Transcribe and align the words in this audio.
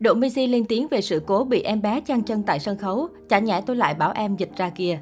Độ 0.00 0.14
Missy 0.14 0.46
lên 0.46 0.64
tiếng 0.64 0.88
về 0.88 1.00
sự 1.00 1.22
cố 1.26 1.44
bị 1.44 1.62
em 1.62 1.82
bé 1.82 2.00
chăn 2.00 2.22
chân 2.22 2.42
tại 2.42 2.60
sân 2.60 2.78
khấu, 2.78 3.08
chả 3.28 3.38
nhẽ 3.38 3.62
tôi 3.66 3.76
lại 3.76 3.94
bảo 3.94 4.12
em 4.14 4.36
dịch 4.36 4.50
ra 4.56 4.70
kia. 4.70 5.00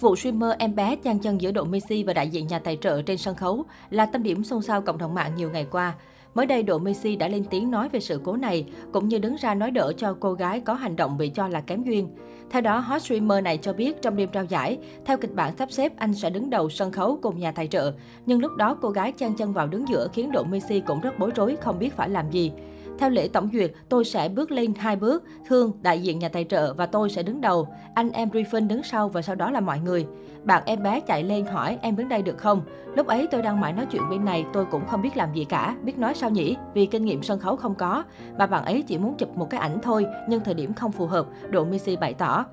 Vụ 0.00 0.16
streamer 0.16 0.50
em 0.58 0.74
bé 0.74 0.96
chăn 0.96 1.18
chân 1.18 1.40
giữa 1.40 1.52
Độ 1.52 1.64
Messi 1.64 2.02
và 2.02 2.12
đại 2.12 2.28
diện 2.28 2.46
nhà 2.46 2.58
tài 2.58 2.78
trợ 2.80 3.02
trên 3.02 3.18
sân 3.18 3.34
khấu 3.34 3.64
là 3.90 4.06
tâm 4.06 4.22
điểm 4.22 4.44
xôn 4.44 4.62
xao 4.62 4.82
cộng 4.82 4.98
đồng 4.98 5.14
mạng 5.14 5.32
nhiều 5.36 5.50
ngày 5.50 5.66
qua. 5.70 5.94
Mới 6.34 6.46
đây, 6.46 6.62
Độ 6.62 6.78
Messi 6.78 7.16
đã 7.16 7.28
lên 7.28 7.44
tiếng 7.50 7.70
nói 7.70 7.88
về 7.88 8.00
sự 8.00 8.20
cố 8.24 8.36
này, 8.36 8.66
cũng 8.92 9.08
như 9.08 9.18
đứng 9.18 9.36
ra 9.40 9.54
nói 9.54 9.70
đỡ 9.70 9.92
cho 9.96 10.16
cô 10.20 10.32
gái 10.32 10.60
có 10.60 10.74
hành 10.74 10.96
động 10.96 11.18
bị 11.18 11.28
cho 11.28 11.48
là 11.48 11.60
kém 11.60 11.82
duyên. 11.82 12.08
Theo 12.50 12.62
đó, 12.62 12.78
hot 12.78 13.02
streamer 13.02 13.44
này 13.44 13.58
cho 13.58 13.72
biết 13.72 14.02
trong 14.02 14.16
đêm 14.16 14.28
trao 14.32 14.44
giải, 14.44 14.78
theo 15.04 15.16
kịch 15.16 15.34
bản 15.34 15.56
sắp 15.56 15.72
xếp 15.72 15.92
anh 15.96 16.14
sẽ 16.14 16.30
đứng 16.30 16.50
đầu 16.50 16.70
sân 16.70 16.92
khấu 16.92 17.18
cùng 17.22 17.38
nhà 17.38 17.52
tài 17.52 17.66
trợ. 17.66 17.92
Nhưng 18.26 18.40
lúc 18.40 18.52
đó 18.56 18.78
cô 18.82 18.90
gái 18.90 19.12
chăn 19.12 19.36
chân 19.36 19.52
vào 19.52 19.66
đứng 19.66 19.88
giữa 19.88 20.08
khiến 20.12 20.32
Độ 20.32 20.44
Messi 20.44 20.80
cũng 20.80 21.00
rất 21.00 21.18
bối 21.18 21.30
rối, 21.34 21.56
không 21.56 21.78
biết 21.78 21.96
phải 21.96 22.08
làm 22.08 22.30
gì. 22.30 22.52
Theo 22.98 23.10
lễ 23.10 23.28
tổng 23.28 23.50
duyệt, 23.52 23.72
tôi 23.88 24.04
sẽ 24.04 24.28
bước 24.28 24.50
lên 24.50 24.74
hai 24.74 24.96
bước, 24.96 25.24
Thương, 25.48 25.72
đại 25.82 26.02
diện 26.02 26.18
nhà 26.18 26.28
tài 26.28 26.44
trợ 26.44 26.74
và 26.74 26.86
tôi 26.86 27.10
sẽ 27.10 27.22
đứng 27.22 27.40
đầu. 27.40 27.68
Anh 27.94 28.10
em 28.10 28.28
Griffin 28.28 28.68
đứng 28.68 28.82
sau 28.82 29.08
và 29.08 29.22
sau 29.22 29.34
đó 29.34 29.50
là 29.50 29.60
mọi 29.60 29.78
người. 29.80 30.06
Bạn 30.44 30.62
em 30.66 30.82
bé 30.82 31.00
chạy 31.00 31.22
lên 31.22 31.46
hỏi 31.46 31.78
em 31.82 31.96
đứng 31.96 32.08
đây 32.08 32.22
được 32.22 32.38
không? 32.38 32.62
Lúc 32.94 33.06
ấy 33.06 33.28
tôi 33.30 33.42
đang 33.42 33.60
mãi 33.60 33.72
nói 33.72 33.86
chuyện 33.90 34.02
bên 34.10 34.24
này, 34.24 34.44
tôi 34.52 34.64
cũng 34.64 34.86
không 34.86 35.02
biết 35.02 35.16
làm 35.16 35.34
gì 35.34 35.44
cả, 35.44 35.76
biết 35.82 35.98
nói 35.98 36.14
sao 36.14 36.30
nhỉ, 36.30 36.56
vì 36.74 36.86
kinh 36.86 37.04
nghiệm 37.04 37.22
sân 37.22 37.38
khấu 37.38 37.56
không 37.56 37.74
có. 37.74 38.04
Và 38.38 38.46
bạn 38.46 38.64
ấy 38.64 38.82
chỉ 38.82 38.98
muốn 38.98 39.14
chụp 39.14 39.36
một 39.36 39.50
cái 39.50 39.60
ảnh 39.60 39.78
thôi, 39.82 40.06
nhưng 40.28 40.44
thời 40.44 40.54
điểm 40.54 40.74
không 40.74 40.92
phù 40.92 41.06
hợp, 41.06 41.26
Độ 41.50 41.64
Missy 41.64 41.96
bày 41.96 42.14
tỏ. 42.14 42.44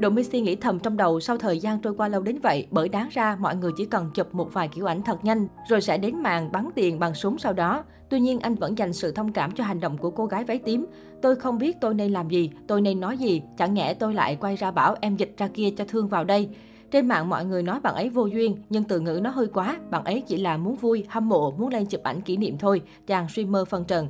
Độ 0.00 0.10
Messi 0.10 0.40
nghĩ 0.40 0.56
thầm 0.56 0.78
trong 0.78 0.96
đầu 0.96 1.20
sau 1.20 1.36
thời 1.36 1.58
gian 1.58 1.80
trôi 1.80 1.94
qua 1.94 2.08
lâu 2.08 2.22
đến 2.22 2.38
vậy, 2.42 2.66
bởi 2.70 2.88
đáng 2.88 3.08
ra 3.12 3.36
mọi 3.40 3.56
người 3.56 3.72
chỉ 3.76 3.84
cần 3.84 4.10
chụp 4.14 4.34
một 4.34 4.52
vài 4.52 4.68
kiểu 4.68 4.86
ảnh 4.86 5.02
thật 5.02 5.24
nhanh, 5.24 5.48
rồi 5.68 5.80
sẽ 5.80 5.98
đến 5.98 6.22
màn 6.22 6.52
bắn 6.52 6.70
tiền 6.74 6.98
bằng 6.98 7.14
súng 7.14 7.38
sau 7.38 7.52
đó. 7.52 7.84
Tuy 8.10 8.20
nhiên 8.20 8.40
anh 8.40 8.54
vẫn 8.54 8.78
dành 8.78 8.92
sự 8.92 9.12
thông 9.12 9.32
cảm 9.32 9.52
cho 9.52 9.64
hành 9.64 9.80
động 9.80 9.98
của 9.98 10.10
cô 10.10 10.26
gái 10.26 10.44
váy 10.44 10.58
tím. 10.58 10.86
Tôi 11.22 11.36
không 11.36 11.58
biết 11.58 11.76
tôi 11.80 11.94
nên 11.94 12.12
làm 12.12 12.28
gì, 12.28 12.50
tôi 12.66 12.80
nên 12.80 13.00
nói 13.00 13.18
gì, 13.18 13.42
chẳng 13.58 13.74
nhẽ 13.74 13.94
tôi 13.94 14.14
lại 14.14 14.36
quay 14.40 14.56
ra 14.56 14.70
bảo 14.70 14.96
em 15.00 15.16
dịch 15.16 15.34
ra 15.36 15.48
kia 15.48 15.70
cho 15.76 15.84
thương 15.88 16.08
vào 16.08 16.24
đây. 16.24 16.48
Trên 16.90 17.08
mạng 17.08 17.28
mọi 17.28 17.44
người 17.44 17.62
nói 17.62 17.80
bạn 17.80 17.94
ấy 17.94 18.08
vô 18.08 18.26
duyên, 18.26 18.56
nhưng 18.68 18.84
từ 18.84 19.00
ngữ 19.00 19.20
nó 19.22 19.30
hơi 19.30 19.46
quá, 19.46 19.78
bạn 19.90 20.04
ấy 20.04 20.22
chỉ 20.26 20.36
là 20.36 20.56
muốn 20.56 20.76
vui, 20.76 21.04
hâm 21.08 21.28
mộ, 21.28 21.50
muốn 21.50 21.68
lên 21.68 21.86
chụp 21.86 22.02
ảnh 22.02 22.20
kỷ 22.20 22.36
niệm 22.36 22.58
thôi, 22.58 22.82
chàng 23.06 23.28
streamer 23.28 23.68
phân 23.68 23.84
trần. 23.84 24.08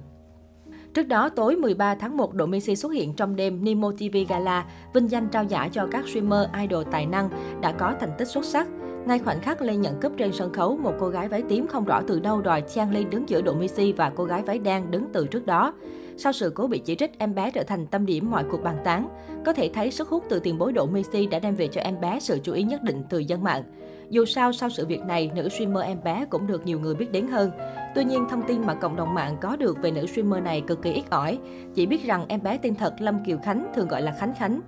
Trước 0.95 1.09
đó, 1.09 1.29
tối 1.29 1.57
13 1.57 1.95
tháng 1.95 2.17
1, 2.17 2.35
Độ 2.35 2.47
Messi 2.47 2.77
xuất 2.77 2.93
hiện 2.93 3.15
trong 3.15 3.37
đêm 3.37 3.65
Nemo 3.65 3.91
TV 3.91 4.17
Gala, 4.29 4.67
vinh 4.95 5.11
danh 5.11 5.29
trao 5.29 5.45
giải 5.45 5.71
cho 5.73 5.89
các 5.91 6.09
streamer 6.09 6.49
idol 6.61 6.85
tài 6.91 7.07
năng 7.07 7.31
đã 7.61 7.73
có 7.73 7.95
thành 8.01 8.11
tích 8.19 8.29
xuất 8.29 8.45
sắc. 8.45 8.69
Ngay 9.07 9.19
khoảnh 9.19 9.41
khắc 9.41 9.63
lên 9.63 9.81
nhận 9.81 10.01
cúp 10.01 10.13
trên 10.17 10.33
sân 10.33 10.53
khấu, 10.53 10.77
một 10.77 10.93
cô 11.01 11.09
gái 11.09 11.29
váy 11.29 11.43
tím 11.43 11.67
không 11.67 11.85
rõ 11.85 12.03
từ 12.07 12.21
đâu 12.21 12.41
đòi 12.41 12.61
chen 12.61 12.91
lên 12.91 13.11
đứng 13.11 13.29
giữa 13.29 13.43
Độ 13.43 13.55
Messi 13.55 13.93
và 13.93 14.13
cô 14.17 14.25
gái 14.25 14.43
váy 14.43 14.59
đen 14.59 14.91
đứng 14.91 15.05
từ 15.13 15.27
trước 15.27 15.47
đó. 15.47 15.75
Sau 16.17 16.33
sự 16.33 16.53
cố 16.55 16.67
bị 16.67 16.79
chỉ 16.79 16.95
trích, 16.95 17.19
em 17.19 17.35
bé 17.35 17.51
trở 17.51 17.63
thành 17.63 17.87
tâm 17.87 18.07
điểm 18.07 18.31
mọi 18.31 18.45
cuộc 18.51 18.63
bàn 18.63 18.77
tán. 18.85 19.09
Có 19.45 19.53
thể 19.53 19.71
thấy 19.75 19.91
sức 19.91 20.09
hút 20.09 20.25
từ 20.29 20.39
tiền 20.39 20.59
bối 20.59 20.73
Độ 20.73 20.87
Messi 20.87 21.27
đã 21.27 21.39
đem 21.39 21.55
về 21.55 21.67
cho 21.67 21.81
em 21.81 22.01
bé 22.01 22.21
sự 22.21 22.39
chú 22.43 22.53
ý 22.53 22.63
nhất 22.63 22.83
định 22.83 23.03
từ 23.11 23.19
dân 23.19 23.43
mạng. 23.43 23.63
Dù 24.11 24.25
sao, 24.25 24.53
sau 24.53 24.71
sự 24.71 24.87
việc 24.87 25.01
này, 25.01 25.31
nữ 25.35 25.49
streamer 25.49 25.85
em 25.85 25.99
bé 26.05 26.25
cũng 26.31 26.47
được 26.47 26.67
nhiều 26.67 26.81
người 26.81 26.95
biết 26.95 27.13
đến 27.13 27.27
hơn. 27.27 27.51
Tuy 27.95 28.05
nhiên, 28.05 28.27
thông 28.31 28.43
tin 28.43 28.67
mà 28.67 28.75
cộng 28.75 28.97
đồng 28.97 29.15
mạng 29.15 29.37
có 29.41 29.57
được 29.57 29.83
về 29.83 29.91
nữ 29.91 30.07
streamer 30.07 30.43
này 30.43 30.61
cực 30.61 30.83
kỳ 30.83 30.93
ít 30.93 31.05
ỏi. 31.11 31.39
Chỉ 31.75 31.87
biết 31.87 32.07
rằng 32.07 32.25
em 32.29 32.43
bé 32.43 32.59
tên 32.59 32.75
thật 32.75 32.95
Lâm 32.99 33.25
Kiều 33.25 33.39
Khánh, 33.39 33.73
thường 33.75 33.89
gọi 33.89 34.03
là 34.03 34.13
Khánh 34.19 34.35
Khánh. 34.35 34.61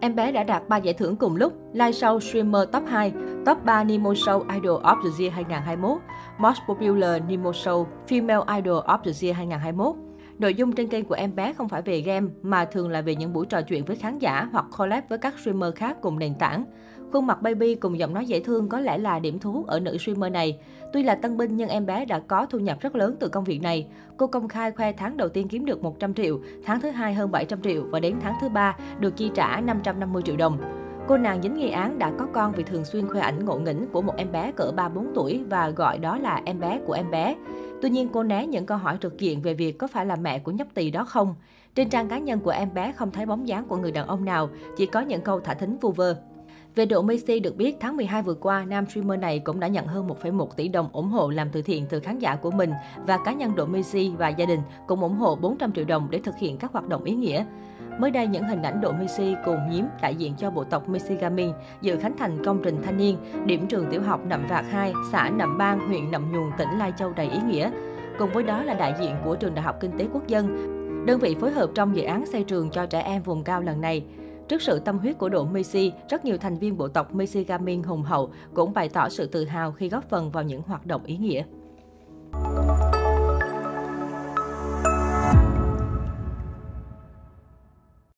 Em 0.00 0.14
bé 0.14 0.32
đã 0.32 0.44
đạt 0.44 0.68
3 0.68 0.76
giải 0.76 0.94
thưởng 0.94 1.16
cùng 1.16 1.36
lúc, 1.36 1.52
live 1.72 1.90
show 1.90 2.20
streamer 2.20 2.62
top 2.72 2.82
2, 2.86 3.12
top 3.46 3.64
3 3.64 3.84
Nemo 3.84 4.12
Show 4.12 4.54
Idol 4.54 4.82
of 4.82 4.96
the 5.02 5.24
Year 5.24 5.34
2021, 5.34 5.98
Most 6.38 6.58
Popular 6.68 7.22
Nemo 7.28 7.50
Show 7.50 7.86
Female 8.08 8.58
Idol 8.58 8.78
of 8.78 8.98
the 8.98 9.12
Year 9.22 9.36
2021. 9.36 10.05
Nội 10.38 10.54
dung 10.54 10.72
trên 10.72 10.88
kênh 10.88 11.04
của 11.04 11.14
em 11.14 11.36
bé 11.36 11.52
không 11.52 11.68
phải 11.68 11.82
về 11.82 12.00
game 12.00 12.28
mà 12.42 12.64
thường 12.64 12.90
là 12.90 13.00
về 13.00 13.14
những 13.14 13.32
buổi 13.32 13.46
trò 13.46 13.62
chuyện 13.62 13.84
với 13.84 13.96
khán 13.96 14.18
giả 14.18 14.48
hoặc 14.52 14.64
collab 14.78 15.04
với 15.08 15.18
các 15.18 15.38
streamer 15.38 15.74
khác 15.74 15.96
cùng 16.00 16.18
nền 16.18 16.34
tảng. 16.34 16.64
Khuôn 17.12 17.26
mặt 17.26 17.42
baby 17.42 17.74
cùng 17.74 17.98
giọng 17.98 18.14
nói 18.14 18.26
dễ 18.26 18.40
thương 18.40 18.68
có 18.68 18.80
lẽ 18.80 18.98
là 18.98 19.18
điểm 19.18 19.38
thu 19.38 19.52
hút 19.52 19.66
ở 19.66 19.80
nữ 19.80 19.98
streamer 19.98 20.32
này. 20.32 20.58
Tuy 20.92 21.02
là 21.02 21.14
tân 21.14 21.36
binh 21.36 21.56
nhưng 21.56 21.68
em 21.68 21.86
bé 21.86 22.04
đã 22.04 22.18
có 22.18 22.46
thu 22.46 22.58
nhập 22.58 22.80
rất 22.80 22.96
lớn 22.96 23.16
từ 23.20 23.28
công 23.28 23.44
việc 23.44 23.62
này. 23.62 23.88
Cô 24.16 24.26
công 24.26 24.48
khai 24.48 24.72
khoe 24.72 24.92
tháng 24.92 25.16
đầu 25.16 25.28
tiên 25.28 25.48
kiếm 25.48 25.64
được 25.64 25.82
100 25.82 26.14
triệu, 26.14 26.40
tháng 26.64 26.80
thứ 26.80 26.90
hai 26.90 27.14
hơn 27.14 27.30
700 27.30 27.62
triệu 27.62 27.84
và 27.90 28.00
đến 28.00 28.16
tháng 28.20 28.34
thứ 28.40 28.48
ba 28.48 28.76
được 29.00 29.16
chi 29.16 29.30
trả 29.34 29.60
550 29.60 30.22
triệu 30.22 30.36
đồng. 30.36 30.85
Cô 31.08 31.16
nàng 31.16 31.42
dính 31.42 31.54
nghi 31.54 31.70
án 31.70 31.98
đã 31.98 32.12
có 32.18 32.26
con 32.32 32.52
vì 32.52 32.62
thường 32.62 32.84
xuyên 32.84 33.08
khoe 33.08 33.20
ảnh 33.20 33.44
ngộ 33.44 33.58
nghĩnh 33.58 33.86
của 33.92 34.02
một 34.02 34.16
em 34.16 34.32
bé 34.32 34.52
cỡ 34.52 34.72
3-4 34.76 35.06
tuổi 35.14 35.44
và 35.48 35.70
gọi 35.70 35.98
đó 35.98 36.18
là 36.18 36.42
em 36.44 36.60
bé 36.60 36.80
của 36.86 36.92
em 36.92 37.10
bé. 37.10 37.36
Tuy 37.82 37.90
nhiên 37.90 38.08
cô 38.12 38.22
né 38.22 38.46
những 38.46 38.66
câu 38.66 38.78
hỏi 38.78 38.98
trực 39.00 39.18
diện 39.18 39.42
về 39.42 39.54
việc 39.54 39.78
có 39.78 39.86
phải 39.86 40.06
là 40.06 40.16
mẹ 40.16 40.38
của 40.38 40.52
nhóc 40.52 40.68
tỳ 40.74 40.90
đó 40.90 41.04
không. 41.04 41.34
Trên 41.74 41.88
trang 41.88 42.08
cá 42.08 42.18
nhân 42.18 42.40
của 42.40 42.50
em 42.50 42.74
bé 42.74 42.92
không 42.92 43.10
thấy 43.10 43.26
bóng 43.26 43.48
dáng 43.48 43.64
của 43.64 43.76
người 43.76 43.92
đàn 43.92 44.06
ông 44.06 44.24
nào, 44.24 44.48
chỉ 44.76 44.86
có 44.86 45.00
những 45.00 45.20
câu 45.20 45.40
thả 45.40 45.54
thính 45.54 45.76
vu 45.80 45.90
vơ. 45.90 46.16
Về 46.74 46.86
độ 46.86 47.02
Messi 47.02 47.40
được 47.40 47.56
biết, 47.56 47.76
tháng 47.80 47.96
12 47.96 48.22
vừa 48.22 48.34
qua, 48.34 48.64
nam 48.64 48.86
streamer 48.86 49.20
này 49.20 49.38
cũng 49.38 49.60
đã 49.60 49.68
nhận 49.68 49.86
hơn 49.86 50.08
1,1 50.08 50.46
tỷ 50.56 50.68
đồng 50.68 50.88
ủng 50.92 51.10
hộ 51.10 51.30
làm 51.30 51.48
từ 51.52 51.62
thiện 51.62 51.86
từ 51.88 52.00
khán 52.00 52.18
giả 52.18 52.36
của 52.36 52.50
mình 52.50 52.72
và 53.06 53.18
cá 53.24 53.32
nhân 53.32 53.56
độ 53.56 53.66
Messi 53.66 54.12
và 54.18 54.28
gia 54.28 54.46
đình 54.46 54.60
cũng 54.86 55.00
ủng 55.00 55.16
hộ 55.16 55.36
400 55.36 55.72
triệu 55.72 55.84
đồng 55.84 56.08
để 56.10 56.18
thực 56.18 56.36
hiện 56.36 56.56
các 56.58 56.72
hoạt 56.72 56.88
động 56.88 57.04
ý 57.04 57.14
nghĩa. 57.14 57.44
Mới 57.98 58.10
đây, 58.10 58.26
những 58.26 58.44
hình 58.44 58.62
ảnh 58.62 58.80
độ 58.80 58.92
Messi 58.92 59.34
cùng 59.44 59.70
nhiếm 59.70 59.84
đại 60.02 60.14
diện 60.14 60.34
cho 60.38 60.50
bộ 60.50 60.64
tộc 60.64 60.88
Messi 60.88 61.16
dự 61.80 61.96
khánh 61.96 62.16
thành 62.16 62.44
công 62.44 62.60
trình 62.64 62.82
thanh 62.82 62.96
niên, 62.96 63.16
điểm 63.46 63.66
trường 63.66 63.86
tiểu 63.90 64.02
học 64.02 64.20
Nậm 64.26 64.46
Vạc 64.46 64.64
2, 64.70 64.92
xã 65.12 65.30
Nậm 65.30 65.58
Bang, 65.58 65.88
huyện 65.88 66.10
Nậm 66.10 66.32
Nhùn, 66.32 66.50
tỉnh 66.58 66.68
Lai 66.78 66.92
Châu 66.98 67.12
đầy 67.12 67.30
ý 67.30 67.38
nghĩa. 67.48 67.70
Cùng 68.18 68.30
với 68.32 68.42
đó 68.42 68.62
là 68.62 68.74
đại 68.74 68.94
diện 69.00 69.16
của 69.24 69.36
trường 69.36 69.54
Đại 69.54 69.62
học 69.62 69.76
Kinh 69.80 69.98
tế 69.98 70.06
Quốc 70.12 70.26
dân, 70.26 70.56
đơn 71.06 71.20
vị 71.20 71.36
phối 71.40 71.50
hợp 71.50 71.70
trong 71.74 71.96
dự 71.96 72.02
án 72.02 72.26
xây 72.26 72.44
trường 72.44 72.70
cho 72.70 72.86
trẻ 72.86 73.00
em 73.00 73.22
vùng 73.22 73.44
cao 73.44 73.62
lần 73.62 73.80
này. 73.80 74.04
Trước 74.48 74.62
sự 74.62 74.78
tâm 74.78 74.98
huyết 74.98 75.18
của 75.18 75.28
Độ 75.28 75.44
Messi, 75.44 75.92
rất 76.08 76.24
nhiều 76.24 76.38
thành 76.38 76.58
viên 76.58 76.76
bộ 76.76 76.88
tộc 76.88 77.14
Messi 77.14 77.46
hùng 77.86 78.02
hậu 78.02 78.30
cũng 78.54 78.72
bày 78.72 78.88
tỏ 78.88 79.08
sự 79.08 79.26
tự 79.26 79.44
hào 79.44 79.72
khi 79.72 79.88
góp 79.88 80.08
phần 80.08 80.30
vào 80.30 80.44
những 80.44 80.62
hoạt 80.62 80.86
động 80.86 81.04
ý 81.04 81.16
nghĩa. 81.16 81.42